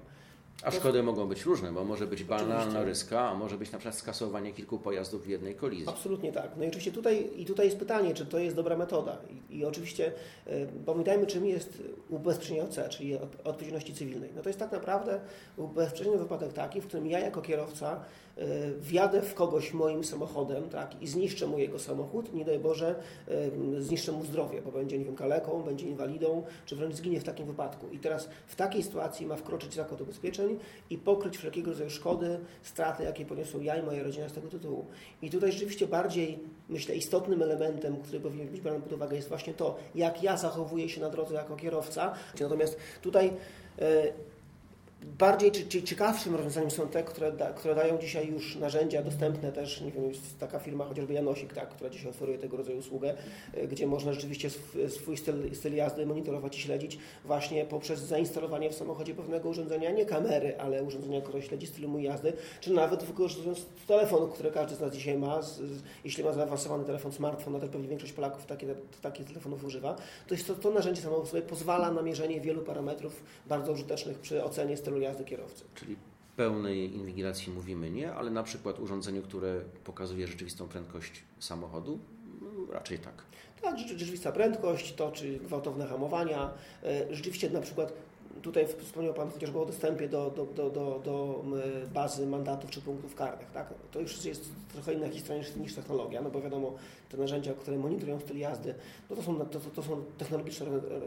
A 0.63 0.71
szkody 0.71 1.03
mogą 1.03 1.29
być 1.29 1.45
różne, 1.45 1.73
bo 1.73 1.85
może 1.85 2.07
być 2.07 2.25
banalna 2.25 2.85
ryska, 2.85 3.29
a 3.29 3.35
może 3.35 3.59
być 3.59 3.73
na 3.73 3.79
przykład 3.79 3.95
skasowanie 3.95 4.53
kilku 4.53 4.79
pojazdów 4.79 5.25
w 5.25 5.29
jednej 5.29 5.55
kolizji. 5.55 5.89
Absolutnie 5.89 6.33
tak. 6.33 6.51
No 6.57 6.65
i 6.65 6.69
oczywiście 6.69 6.93
tutaj, 6.93 7.31
i 7.37 7.45
tutaj 7.45 7.67
jest 7.67 7.79
pytanie, 7.79 8.15
czy 8.15 8.27
to 8.27 8.39
jest 8.39 8.57
dobra 8.57 8.77
metoda. 8.77 9.19
I, 9.51 9.59
i 9.59 9.65
oczywiście 9.65 10.13
y, 10.47 10.69
pamiętajmy, 10.87 11.27
czym 11.27 11.47
jest 11.47 11.83
ubezpieczenie 12.09 12.65
OC, 12.65 12.79
czyli 12.91 13.19
odpowiedzialności 13.45 13.95
cywilnej. 13.95 14.31
No 14.37 14.43
to 14.43 14.49
jest 14.49 14.59
tak 14.59 14.73
naprawdę 14.73 15.21
ubezpieczenie 15.57 16.19
wypadek 16.19 16.53
taki, 16.53 16.81
w 16.81 16.87
którym 16.87 17.07
ja 17.07 17.19
jako 17.19 17.43
kierowca 17.43 18.01
y, 18.39 18.43
wjadę 18.81 19.23
w 19.23 19.35
kogoś 19.35 19.73
moim 19.73 20.05
samochodem 20.05 20.69
tak, 20.69 21.03
i 21.03 21.07
zniszczę 21.09 21.47
mu 21.47 21.59
jego 21.59 21.79
samochód, 21.79 22.35
nie 22.35 22.45
daj 22.45 22.59
Boże, 22.59 22.95
y, 23.29 23.83
zniszczę 23.83 24.13
mu 24.13 24.25
zdrowie, 24.25 24.63
bo 24.63 24.73
będzie, 24.73 24.99
nie 24.99 25.05
wiem, 25.05 25.17
kaleką, 25.17 25.63
będzie 25.63 25.87
inwalidą, 25.87 26.43
czy 26.67 26.77
wręcz 26.77 26.95
zginie 26.95 27.21
w 27.21 27.25
takim 27.25 27.47
wypadku. 27.47 27.89
I 27.89 27.99
teraz 27.99 28.29
w 28.47 28.57
takiej 28.57 28.83
sytuacji 28.83 29.27
ma 29.27 29.37
wkroczyć 29.37 29.75
zakład 29.75 30.01
ubezpieczeń, 30.01 30.46
i 30.91 30.99
pokryć 30.99 31.37
wszelkiego 31.37 31.71
rodzaju 31.71 31.91
szkody, 31.91 32.39
straty, 32.63 33.03
jakie 33.03 33.27
poniosą 33.27 33.61
ja 33.61 33.77
i 33.77 33.83
moja 33.83 34.03
rodzina 34.03 34.29
z 34.29 34.33
tego 34.33 34.49
tytułu. 34.49 34.87
I 35.23 35.31
tutaj 35.31 35.53
rzeczywiście 35.53 35.87
bardziej, 35.87 36.39
myślę, 36.69 36.97
istotnym 36.97 37.43
elementem, 37.43 37.97
który 37.97 38.21
powinien 38.21 38.49
być 38.49 38.61
brany 38.61 38.81
pod 38.81 38.93
uwagę 38.93 39.17
jest 39.17 39.29
właśnie 39.29 39.55
to, 39.55 39.79
jak 39.95 40.23
ja 40.23 40.37
zachowuję 40.37 40.89
się 40.89 41.01
na 41.01 41.11
drodze 41.11 41.35
jako 41.35 41.57
kierowca. 41.57 42.15
Natomiast 42.41 42.79
tutaj 43.03 43.33
e, 43.79 44.13
Bardziej 45.07 45.53
czy, 45.53 45.67
czy 45.67 45.83
ciekawszym 45.83 46.35
rozwiązaniem 46.35 46.71
są 46.71 46.89
te, 46.89 47.03
które, 47.03 47.33
da, 47.33 47.53
które 47.53 47.75
dają 47.75 47.99
dzisiaj 47.99 48.29
już 48.29 48.57
narzędzia 48.57 49.03
dostępne 49.03 49.53
też, 49.53 49.81
nie 49.81 49.93
wiem, 49.93 50.09
jest 50.09 50.39
taka 50.39 50.59
firma 50.59 50.85
chociażby 50.85 51.15
Janosik, 51.15 51.53
tak, 51.53 51.69
która 51.69 51.91
dzisiaj 51.91 52.11
oferuje 52.11 52.39
tego 52.39 52.57
rodzaju 52.57 52.79
usługę, 52.79 53.15
e, 53.55 53.69
gdzie 53.69 53.87
można 53.87 54.13
rzeczywiście 54.13 54.51
swój 54.89 55.17
styl, 55.17 55.55
styl 55.55 55.75
jazdy 55.75 56.07
monitorować 56.07 56.59
i 56.59 56.61
śledzić 56.61 56.99
właśnie 57.25 57.65
poprzez 57.65 58.01
zainstalowanie 58.01 58.71
w 58.71 58.75
samochodzie 58.75 59.15
pewnego 59.15 59.49
urządzenia, 59.49 59.91
nie 59.91 60.07
kamery, 60.07 60.59
ale 60.59 60.83
urządzenia, 60.83 61.21
które 61.21 61.43
śledzi 61.43 61.67
styl 61.67 61.89
mój 61.89 62.03
jazdy, 62.03 62.33
czy 62.61 62.73
nawet 62.73 63.05
wykorzystując 63.05 63.67
telefon, 63.87 64.31
który 64.31 64.51
każdy 64.51 64.77
z 64.77 64.81
nas 64.81 64.93
dzisiaj 64.93 65.19
ma, 65.19 65.43
z, 65.43 65.57
z, 65.57 65.83
jeśli 66.05 66.25
ma 66.25 66.33
zaawansowany 66.33 66.85
telefon, 66.85 67.13
smartfon, 67.13 67.53
no 67.53 67.61
to 67.61 67.69
pewnie 67.69 67.89
większość 67.89 68.13
Polaków 68.13 68.47
takie, 68.47 68.75
takich 69.03 69.27
telefonów 69.27 69.65
używa, 69.65 69.97
to 70.27 70.35
jest 70.35 70.47
to, 70.47 70.55
to 70.55 70.71
narzędzie 70.71 71.03
samo 71.03 71.27
sobie 71.27 71.43
pozwala 71.43 71.93
na 71.93 72.03
mierzenie 72.03 72.41
wielu 72.41 72.63
parametrów 72.63 73.23
bardzo 73.47 73.73
użytecznych 73.73 74.19
przy 74.19 74.45
ocenie 74.45 74.77
stylu 74.77 74.96
jazdy 74.99 75.25
kierowcy. 75.25 75.65
Czyli 75.75 75.97
pełnej 76.37 76.95
inwigilacji 76.95 77.53
mówimy 77.53 77.91
nie, 77.91 78.15
ale 78.15 78.31
na 78.31 78.43
przykład 78.43 78.81
urządzeniu, 78.81 79.23
które 79.23 79.61
pokazuje 79.85 80.27
rzeczywistą 80.27 80.69
prędkość 80.69 81.23
samochodu, 81.39 81.99
no, 82.43 82.73
raczej 82.73 82.99
tak. 82.99 83.23
Tak, 83.63 83.79
rzeczywista 83.79 84.33
prędkość, 84.33 84.95
to 84.95 85.13
czy 85.13 85.39
gwałtowne 85.39 85.87
hamowania. 85.87 86.51
E, 86.83 87.15
rzeczywiście 87.15 87.51
na 87.51 87.61
przykład 87.61 87.93
Tutaj 88.43 88.67
wspomniał 88.69 89.15
Pan 89.15 89.31
chociażby 89.31 89.59
o 89.59 89.67
dostępie 89.67 90.09
do, 90.09 90.31
do, 90.31 90.47
do, 90.47 90.71
do, 90.71 91.01
do 91.05 91.45
bazy 91.95 92.27
mandatów 92.27 92.71
czy 92.71 92.81
punktów 92.81 93.15
karnych. 93.15 93.51
Tak? 93.51 93.75
To 93.93 94.01
już 94.01 94.25
jest 94.25 94.51
trochę 94.73 94.95
inna 94.95 95.09
historia 95.09 95.43
niż, 95.43 95.57
niż 95.57 95.75
technologia, 95.75 96.23
no 96.23 96.31
bo 96.31 96.41
wiadomo, 96.41 96.75
te 97.09 97.17
narzędzia, 97.17 97.55
które 97.55 97.79
monitorują 97.79 98.21
styl 98.21 98.39
jazdy, 98.39 98.75
no 99.11 99.17
to, 99.17 99.23
są, 99.23 99.39
to, 99.39 99.61
to 99.61 99.83
są 99.83 100.05
technologiczne 100.19 100.67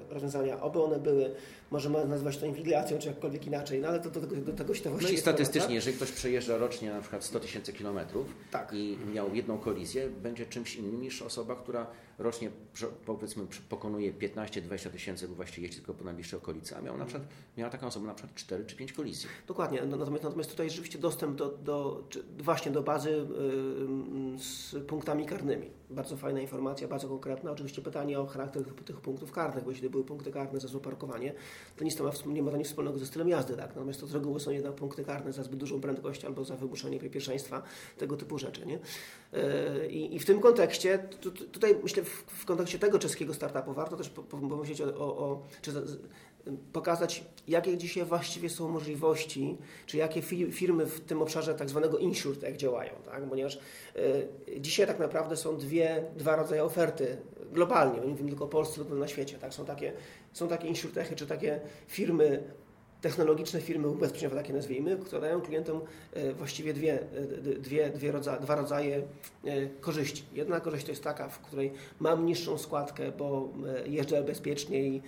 rozwiązania. 0.10 0.62
Oby 0.62 0.84
one 0.84 1.00
były, 1.00 1.32
możemy 1.72 2.06
nazwać 2.06 2.38
to 2.38 2.46
inwigilacją, 2.46 3.00
czy 3.00 3.08
jakkolwiek 3.08 3.48
inaczej, 3.48 3.82
no 3.82 3.88
ale 3.88 4.00
to, 4.00 4.10
do, 4.10 4.22
do, 4.22 4.36
do 4.36 4.54
tego 4.54 4.74
się 4.76 4.84
to 4.84 4.90
No 5.02 5.10
i 5.10 5.18
statystycznie, 5.18 5.76
jeżeli 5.76 5.98
ktoś 5.98 6.12
przejeżdża 6.12 6.58
rocznie 6.58 6.92
na 6.94 7.02
przykład 7.02 7.24
100 7.24 7.40
tysięcy 7.40 7.74
kilometrów 7.74 8.28
tak. 8.52 8.74
i 8.74 8.98
miał 9.14 9.36
jedną 9.36 9.58
kolizję, 9.58 10.10
będzie 10.10 10.46
czymś 10.46 10.76
innym 10.76 11.02
niż 11.02 11.22
osoba, 11.22 11.56
która 11.56 11.88
rocznie 12.20 12.52
powiedzmy 13.06 13.44
pokonuje 13.70 14.14
15-20 14.14 14.90
tysięcy 14.90 15.28
lub 15.28 15.36
właściwie 15.36 15.68
jeździ 15.68 15.78
tylko 15.78 15.94
po 15.94 16.04
najbliższej 16.04 16.40
okolicy, 16.40 16.78
a 16.78 16.82
miał 16.82 16.98
na 16.98 17.06
przykład, 17.06 17.28
miała 17.58 17.72
taką 17.72 17.88
osobę 17.88 18.08
na 18.08 18.14
przykład 18.14 18.36
4 18.36 18.66
czy 18.66 18.76
5 18.76 18.94
kolizji. 18.94 19.30
Dokładnie, 19.48 19.82
no, 19.86 19.98
natomiast, 19.98 20.24
natomiast 20.24 20.50
tutaj 20.50 20.70
rzeczywiście 20.70 21.00
dostęp 21.00 21.36
do, 21.36 21.50
do 21.50 22.04
właśnie 22.38 22.72
do 22.72 22.84
bazy 22.84 23.10
yy, 23.10 24.40
z 24.40 24.76
punktami 24.88 25.26
karnymi. 25.26 25.79
Bardzo 25.90 26.18
fajna 26.18 26.42
informacja, 26.42 26.88
bardzo 26.88 27.08
konkretna. 27.08 27.52
Oczywiście 27.52 27.82
pytanie 27.82 28.20
o 28.20 28.26
charakter 28.26 28.64
tych, 28.86 29.02
punktów 29.02 29.32
karnych, 29.32 29.64
bo 29.64 29.72
jeśli 29.72 29.90
były 29.90 30.04
punkty 30.04 30.32
karne 30.32 30.60
za 30.60 30.68
złe 30.68 30.80
parkowanie, 30.80 31.34
to 31.78 31.84
nic 31.84 31.96
to 31.96 32.04
ma, 32.04 32.12
nie 32.26 32.44
ma 32.44 32.52
to 32.52 32.58
nic 32.58 32.68
wspólnego 32.68 33.00
ze 33.00 33.06
stylem 33.06 33.30
jazdy, 33.30 33.56
tak? 33.56 33.68
Natomiast 33.68 34.00
to 34.00 34.08
z 34.08 34.14
reguły 34.14 34.40
są 34.40 34.52
jednak 34.52 34.74
punkty 34.76 35.04
karne 35.06 35.34
za 35.34 35.44
zbyt 35.44 35.60
dużą 35.60 35.82
prędkość 35.82 36.26
albo 36.26 36.44
za 36.44 36.56
wymuszenie 36.56 37.00
pierwszeństwa, 37.00 37.62
tego 37.98 38.18
typu 38.18 38.38
rzeczy, 38.38 38.66
nie? 38.66 38.80
Yy, 39.34 39.88
I 39.88 40.20
w 40.20 40.26
tym 40.26 40.40
kontekście, 40.40 41.00
tutaj 41.52 41.76
myślę 41.84 42.04
w, 42.04 42.24
w 42.28 42.46
kontekście 42.46 42.80
tego 42.80 43.00
czeskiego 43.00 43.34
startupu 43.34 43.74
warto 43.74 43.98
też 43.98 44.10
pomyśleć 44.30 44.82
o, 44.82 44.86
o, 44.86 45.18
o 45.18 45.44
czy 45.62 45.72
pokazać, 46.74 47.24
jakie 47.48 47.78
dzisiaj 47.78 48.06
właściwie 48.06 48.50
są 48.50 48.70
możliwości, 48.70 49.58
czy 49.86 49.98
jakie 49.98 50.22
firmy 50.52 50.86
w 50.86 51.00
tym 51.00 51.22
obszarze 51.22 51.56
tak 51.56 51.70
zwanego 51.70 51.98
insurtech 51.98 52.58
działają, 52.58 52.92
tak? 53.06 53.24
ponieważ 53.30 53.60
y, 53.96 54.60
dzisiaj 54.60 54.88
tak 54.88 55.00
naprawdę 55.00 55.38
są 55.38 55.58
dwie, 55.58 56.04
dwa 56.18 56.36
rodzaje 56.36 56.64
oferty 56.64 57.18
globalnie, 57.52 58.00
nie 58.08 58.16
wiem 58.16 58.28
tylko 58.28 58.46
o 58.46 58.48
Polsce, 58.48 58.76
tylko 58.76 58.96
na 58.96 59.08
świecie. 59.08 59.38
Tak? 59.38 59.54
Są 59.54 59.66
takie, 59.66 59.94
są 60.34 60.48
takie 60.48 60.68
insurtechy, 60.68 61.16
czy 61.16 61.28
takie 61.28 61.60
firmy 61.88 62.44
technologiczne 63.02 63.62
firmy 63.62 63.88
ubezpieczeniowe, 63.88 64.36
takie 64.36 64.54
nazwijmy, 64.54 64.98
które 64.98 65.22
dają 65.22 65.42
klientom 65.42 65.82
e, 66.14 66.34
właściwie 66.34 66.74
dwie, 66.74 67.02
e, 67.02 67.06
dwie, 67.60 67.90
dwie 67.90 68.12
rodzaje, 68.12 68.40
dwa 68.40 68.56
rodzaje 68.56 69.02
e, 69.46 69.68
korzyści. 69.68 70.24
Jedna 70.34 70.60
korzyść 70.60 70.86
to 70.86 70.92
jest 70.92 71.04
taka, 71.04 71.30
w 71.30 71.40
której 71.40 71.72
mam 72.00 72.26
niższą 72.26 72.58
składkę, 72.58 73.12
bo 73.12 73.50
jeżdżę 73.86 74.24
bezpieczniej, 74.24 75.02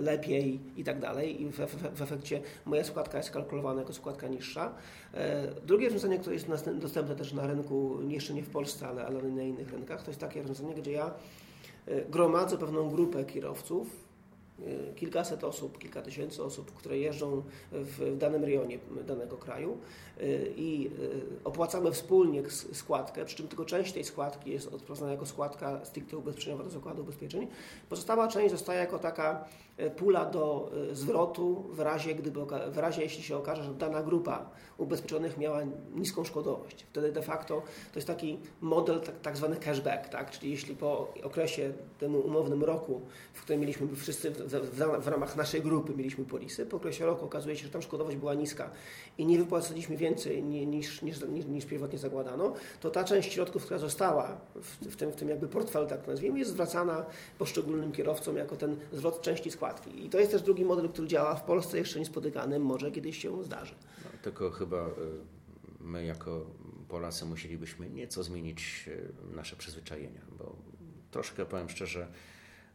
lepiej 0.00 0.60
i 0.76 0.84
tak 0.84 1.00
dalej 1.00 1.42
i 1.42 1.50
w, 1.50 1.56
w, 1.56 1.98
w 1.98 2.02
efekcie 2.02 2.40
moja 2.64 2.84
składka 2.84 3.18
jest 3.18 3.30
kalkulowana 3.30 3.80
jako 3.80 3.92
składka 3.92 4.28
niższa. 4.28 4.74
Drugie 5.66 5.86
rozwiązanie, 5.86 6.18
które 6.18 6.34
jest 6.34 6.46
dostępne 6.74 7.16
też 7.16 7.32
na 7.32 7.46
rynku, 7.46 7.98
jeszcze 8.08 8.34
nie 8.34 8.42
w 8.42 8.50
Polsce, 8.50 8.88
ale, 8.88 9.06
ale 9.06 9.22
na 9.22 9.42
innych 9.42 9.72
rynkach, 9.72 10.02
to 10.02 10.10
jest 10.10 10.20
takie 10.20 10.40
rozwiązanie, 10.40 10.74
gdzie 10.74 10.92
ja 10.92 11.14
gromadzę 12.10 12.58
pewną 12.58 12.90
grupę 12.90 13.24
kierowców, 13.24 14.04
kilkaset 14.96 15.44
osób, 15.44 15.78
kilka 15.78 16.02
tysięcy 16.02 16.44
osób, 16.44 16.74
które 16.74 16.98
jeżdżą 16.98 17.42
w 17.72 18.16
danym 18.18 18.44
rejonie 18.44 18.78
danego 19.06 19.36
kraju 19.36 19.78
y, 20.20 20.52
i 20.56 20.86
y, 20.86 21.44
opłacamy 21.44 21.92
wspólnie 21.92 22.42
składkę, 22.72 23.24
przy 23.24 23.36
czym 23.36 23.48
tylko 23.48 23.64
część 23.64 23.92
tej 23.92 24.04
składki 24.04 24.50
jest 24.50 24.66
odprowadzana 24.68 25.12
jako 25.12 25.26
składka 25.26 25.84
stricte 25.84 26.16
ubezpieczeniowa 26.18 26.64
do 26.64 26.70
zakładu 26.70 27.02
ubezpieczeń. 27.02 27.46
Pozostała 27.88 28.28
część 28.28 28.50
zostaje 28.50 28.80
jako 28.80 28.98
taka 28.98 29.44
pula 29.96 30.24
do 30.24 30.70
zwrotu 30.92 31.64
w 31.70 31.80
razie, 31.80 32.14
gdyby, 32.14 32.40
w 32.70 32.78
razie 32.78 33.02
jeśli 33.02 33.22
się 33.22 33.36
okaże, 33.36 33.64
że 33.64 33.74
dana 33.74 34.02
grupa 34.02 34.50
ubezpieczonych 34.78 35.38
miała 35.38 35.60
niską 35.94 36.24
szkodowość. 36.24 36.86
Wtedy 36.90 37.12
de 37.12 37.22
facto 37.22 37.62
to 37.92 37.98
jest 37.98 38.06
taki 38.06 38.38
model 38.60 39.00
tak, 39.00 39.20
tak 39.20 39.36
zwany 39.36 39.56
cashback, 39.56 40.08
tak? 40.08 40.30
czyli 40.30 40.50
jeśli 40.50 40.76
po 40.76 41.14
okresie 41.22 41.72
temu 41.98 42.18
umownym 42.18 42.64
roku, 42.64 43.00
w 43.34 43.42
którym 43.42 43.60
mieliśmy 43.60 43.96
wszyscy 43.96 44.30
w, 44.30 45.04
w, 45.04 45.08
ramach 45.08 45.36
naszej 45.36 45.62
grupy 45.62 45.94
mieliśmy 45.96 46.24
polisy. 46.24 46.66
Po 46.66 46.76
okresie 46.76 47.06
roku 47.06 47.24
okazuje 47.24 47.56
się, 47.56 47.64
że 47.64 47.70
tam 47.70 47.82
szkodowość 47.82 48.16
była 48.16 48.34
niska 48.34 48.70
i 49.18 49.26
nie 49.26 49.38
wypłaciliśmy 49.38 49.96
więcej 49.96 50.42
niż, 50.42 51.02
niż, 51.02 51.20
niż, 51.20 51.46
niż 51.46 51.64
pierwotnie 51.64 51.98
zakładano, 51.98 52.52
to 52.80 52.90
ta 52.90 53.04
część 53.04 53.32
środków, 53.32 53.64
która 53.64 53.78
została 53.78 54.36
w, 54.54 54.86
w, 54.86 54.96
tym, 54.96 55.12
w 55.12 55.16
tym 55.16 55.28
jakby 55.28 55.48
portfelu, 55.48 55.86
tak 55.86 56.06
nazwijmy, 56.06 56.38
jest 56.38 56.50
zwracana 56.50 57.06
poszczególnym 57.38 57.92
kierowcom 57.92 58.36
jako 58.36 58.56
ten 58.56 58.76
zwrot 58.92 59.20
części 59.20 59.50
I 59.94 60.10
to 60.10 60.18
jest 60.18 60.32
też 60.32 60.42
drugi 60.42 60.64
model, 60.64 60.88
który 60.88 61.08
działa 61.08 61.34
w 61.34 61.44
Polsce 61.44 61.78
jeszcze 61.78 61.98
niespotykany, 61.98 62.58
może 62.58 62.90
kiedyś 62.90 63.18
się 63.22 63.44
zdarzy. 63.44 63.74
No, 64.04 64.10
tylko 64.22 64.50
chyba 64.50 64.86
y, 64.86 64.90
my 65.80 66.04
jako 66.04 66.46
Polacy 66.88 67.24
musielibyśmy 67.24 67.90
nieco 67.90 68.22
zmienić 68.22 68.84
y, 68.88 69.36
nasze 69.36 69.56
przyzwyczajenia, 69.56 70.20
bo 70.38 70.56
troszkę 71.10 71.46
powiem 71.46 71.68
szczerze, 71.68 72.08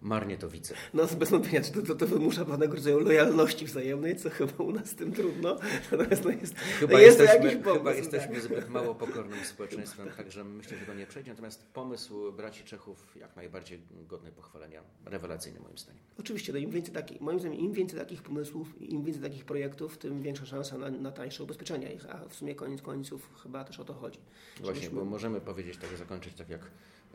marnie 0.02 0.38
to 0.38 0.50
widzę. 0.50 0.76
No 0.94 1.08
bez 1.18 1.30
wątpienia, 1.30 1.62
to, 1.62 1.82
to, 1.82 1.96
to 1.96 2.08
wymusza 2.08 2.46
pewnego 2.46 2.76
rodzaju 2.76 3.00
lojalności 3.00 3.66
wzajemnej, 3.66 4.16
co 4.16 4.30
chyba 4.30 4.64
u 4.64 4.72
nas 4.72 4.88
z 4.90 4.96
tym 4.96 5.12
trudno. 5.14 5.58
Natomiast 5.92 6.24
no 6.24 6.30
jest, 6.32 6.56
Chyba 6.60 6.94
no 6.94 7.00
jest 7.00 7.20
jesteśmy, 7.20 7.46
jakiś 7.46 7.64
pomysł. 7.64 7.78
chyba 7.80 7.94
jesteśmy 7.94 8.34
tak. 8.36 8.44
zbyt 8.44 8.70
mało 8.70 8.96
pokornym 8.96 9.46
społeczeństwem, 9.46 10.10
także 10.18 10.44
myślę, 10.44 10.78
że 10.78 10.86
to 10.86 10.94
nie 10.94 11.06
przejdzie. 11.08 11.32
Natomiast 11.32 11.66
pomysł 11.74 12.32
braci 12.32 12.64
Czechów 12.64 13.16
jak 13.16 13.36
najbardziej 13.36 13.80
godny 14.08 14.32
pochwalenia, 14.32 14.82
rewelacyjny 15.06 15.60
moim 15.60 15.78
zdaniem. 15.78 16.02
Oczywiście, 16.20 16.54
no 16.54 16.60
im 16.60 16.72
więcej 16.72 16.94
takich, 16.94 17.22
moim 17.22 17.40
zdaniem, 17.40 17.60
im 17.60 17.74
więcej 17.74 18.00
takich 18.00 18.22
pomysłów, 18.22 18.82
im 18.82 19.04
więcej 19.04 19.24
takich 19.24 19.46
projektów, 19.46 19.98
tym 19.98 20.22
większa 20.22 20.46
szansa 20.46 20.78
na, 20.78 20.90
na 20.90 21.12
tańsze 21.12 21.44
ubezpieczenia 21.44 21.92
ich, 21.92 22.06
a 22.10 22.30
w 22.30 22.36
sumie 22.36 22.56
koniec 22.56 22.82
końców 22.82 23.30
chyba 23.44 23.64
też 23.64 23.80
o 23.80 23.86
to 23.86 23.94
chodzi. 23.94 24.20
Właśnie, 24.60 24.76
Żebyśmy- 24.76 25.00
bo 25.00 25.06
możemy 25.06 25.42
powiedzieć 25.42 25.78
tak, 25.78 25.98
zakończyć 25.98 26.34
tak 26.34 26.50
jak 26.50 26.62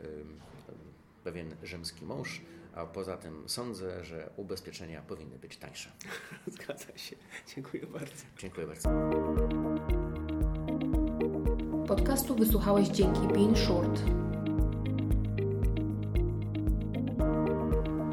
ym, 0.03 0.39
pewien 1.25 1.55
rzymski 1.63 2.05
mąż, 2.05 2.41
a 2.75 2.85
poza 2.85 3.17
tym 3.17 3.43
sądzę, 3.49 4.03
że 4.03 4.29
ubezpieczenia 4.37 5.01
powinny 5.01 5.39
być 5.39 5.57
tańsze. 5.57 5.91
Zgadza 6.47 6.97
się. 6.97 7.15
Dziękuję 7.55 7.87
bardzo. 7.87 8.23
Dziękuję 8.37 8.67
bardzo. 8.67 8.89
Podcastu 11.87 12.35
wysłuchałeś 12.35 12.87
dzięki 12.87 13.21
Bean 13.27 13.55
Short. 13.55 14.01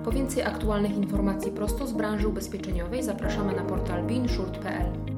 Po 0.05 0.13
więcej 0.13 0.43
aktualnych 0.43 0.93
informacji 0.93 1.53
prosto 1.53 1.87
z 1.87 1.93
branży 1.93 2.29
ubezpieczeniowej 2.29 3.03
zapraszamy 3.03 3.55
na 3.57 3.65
portal 3.65 4.03
beanshort.pl. 4.03 5.12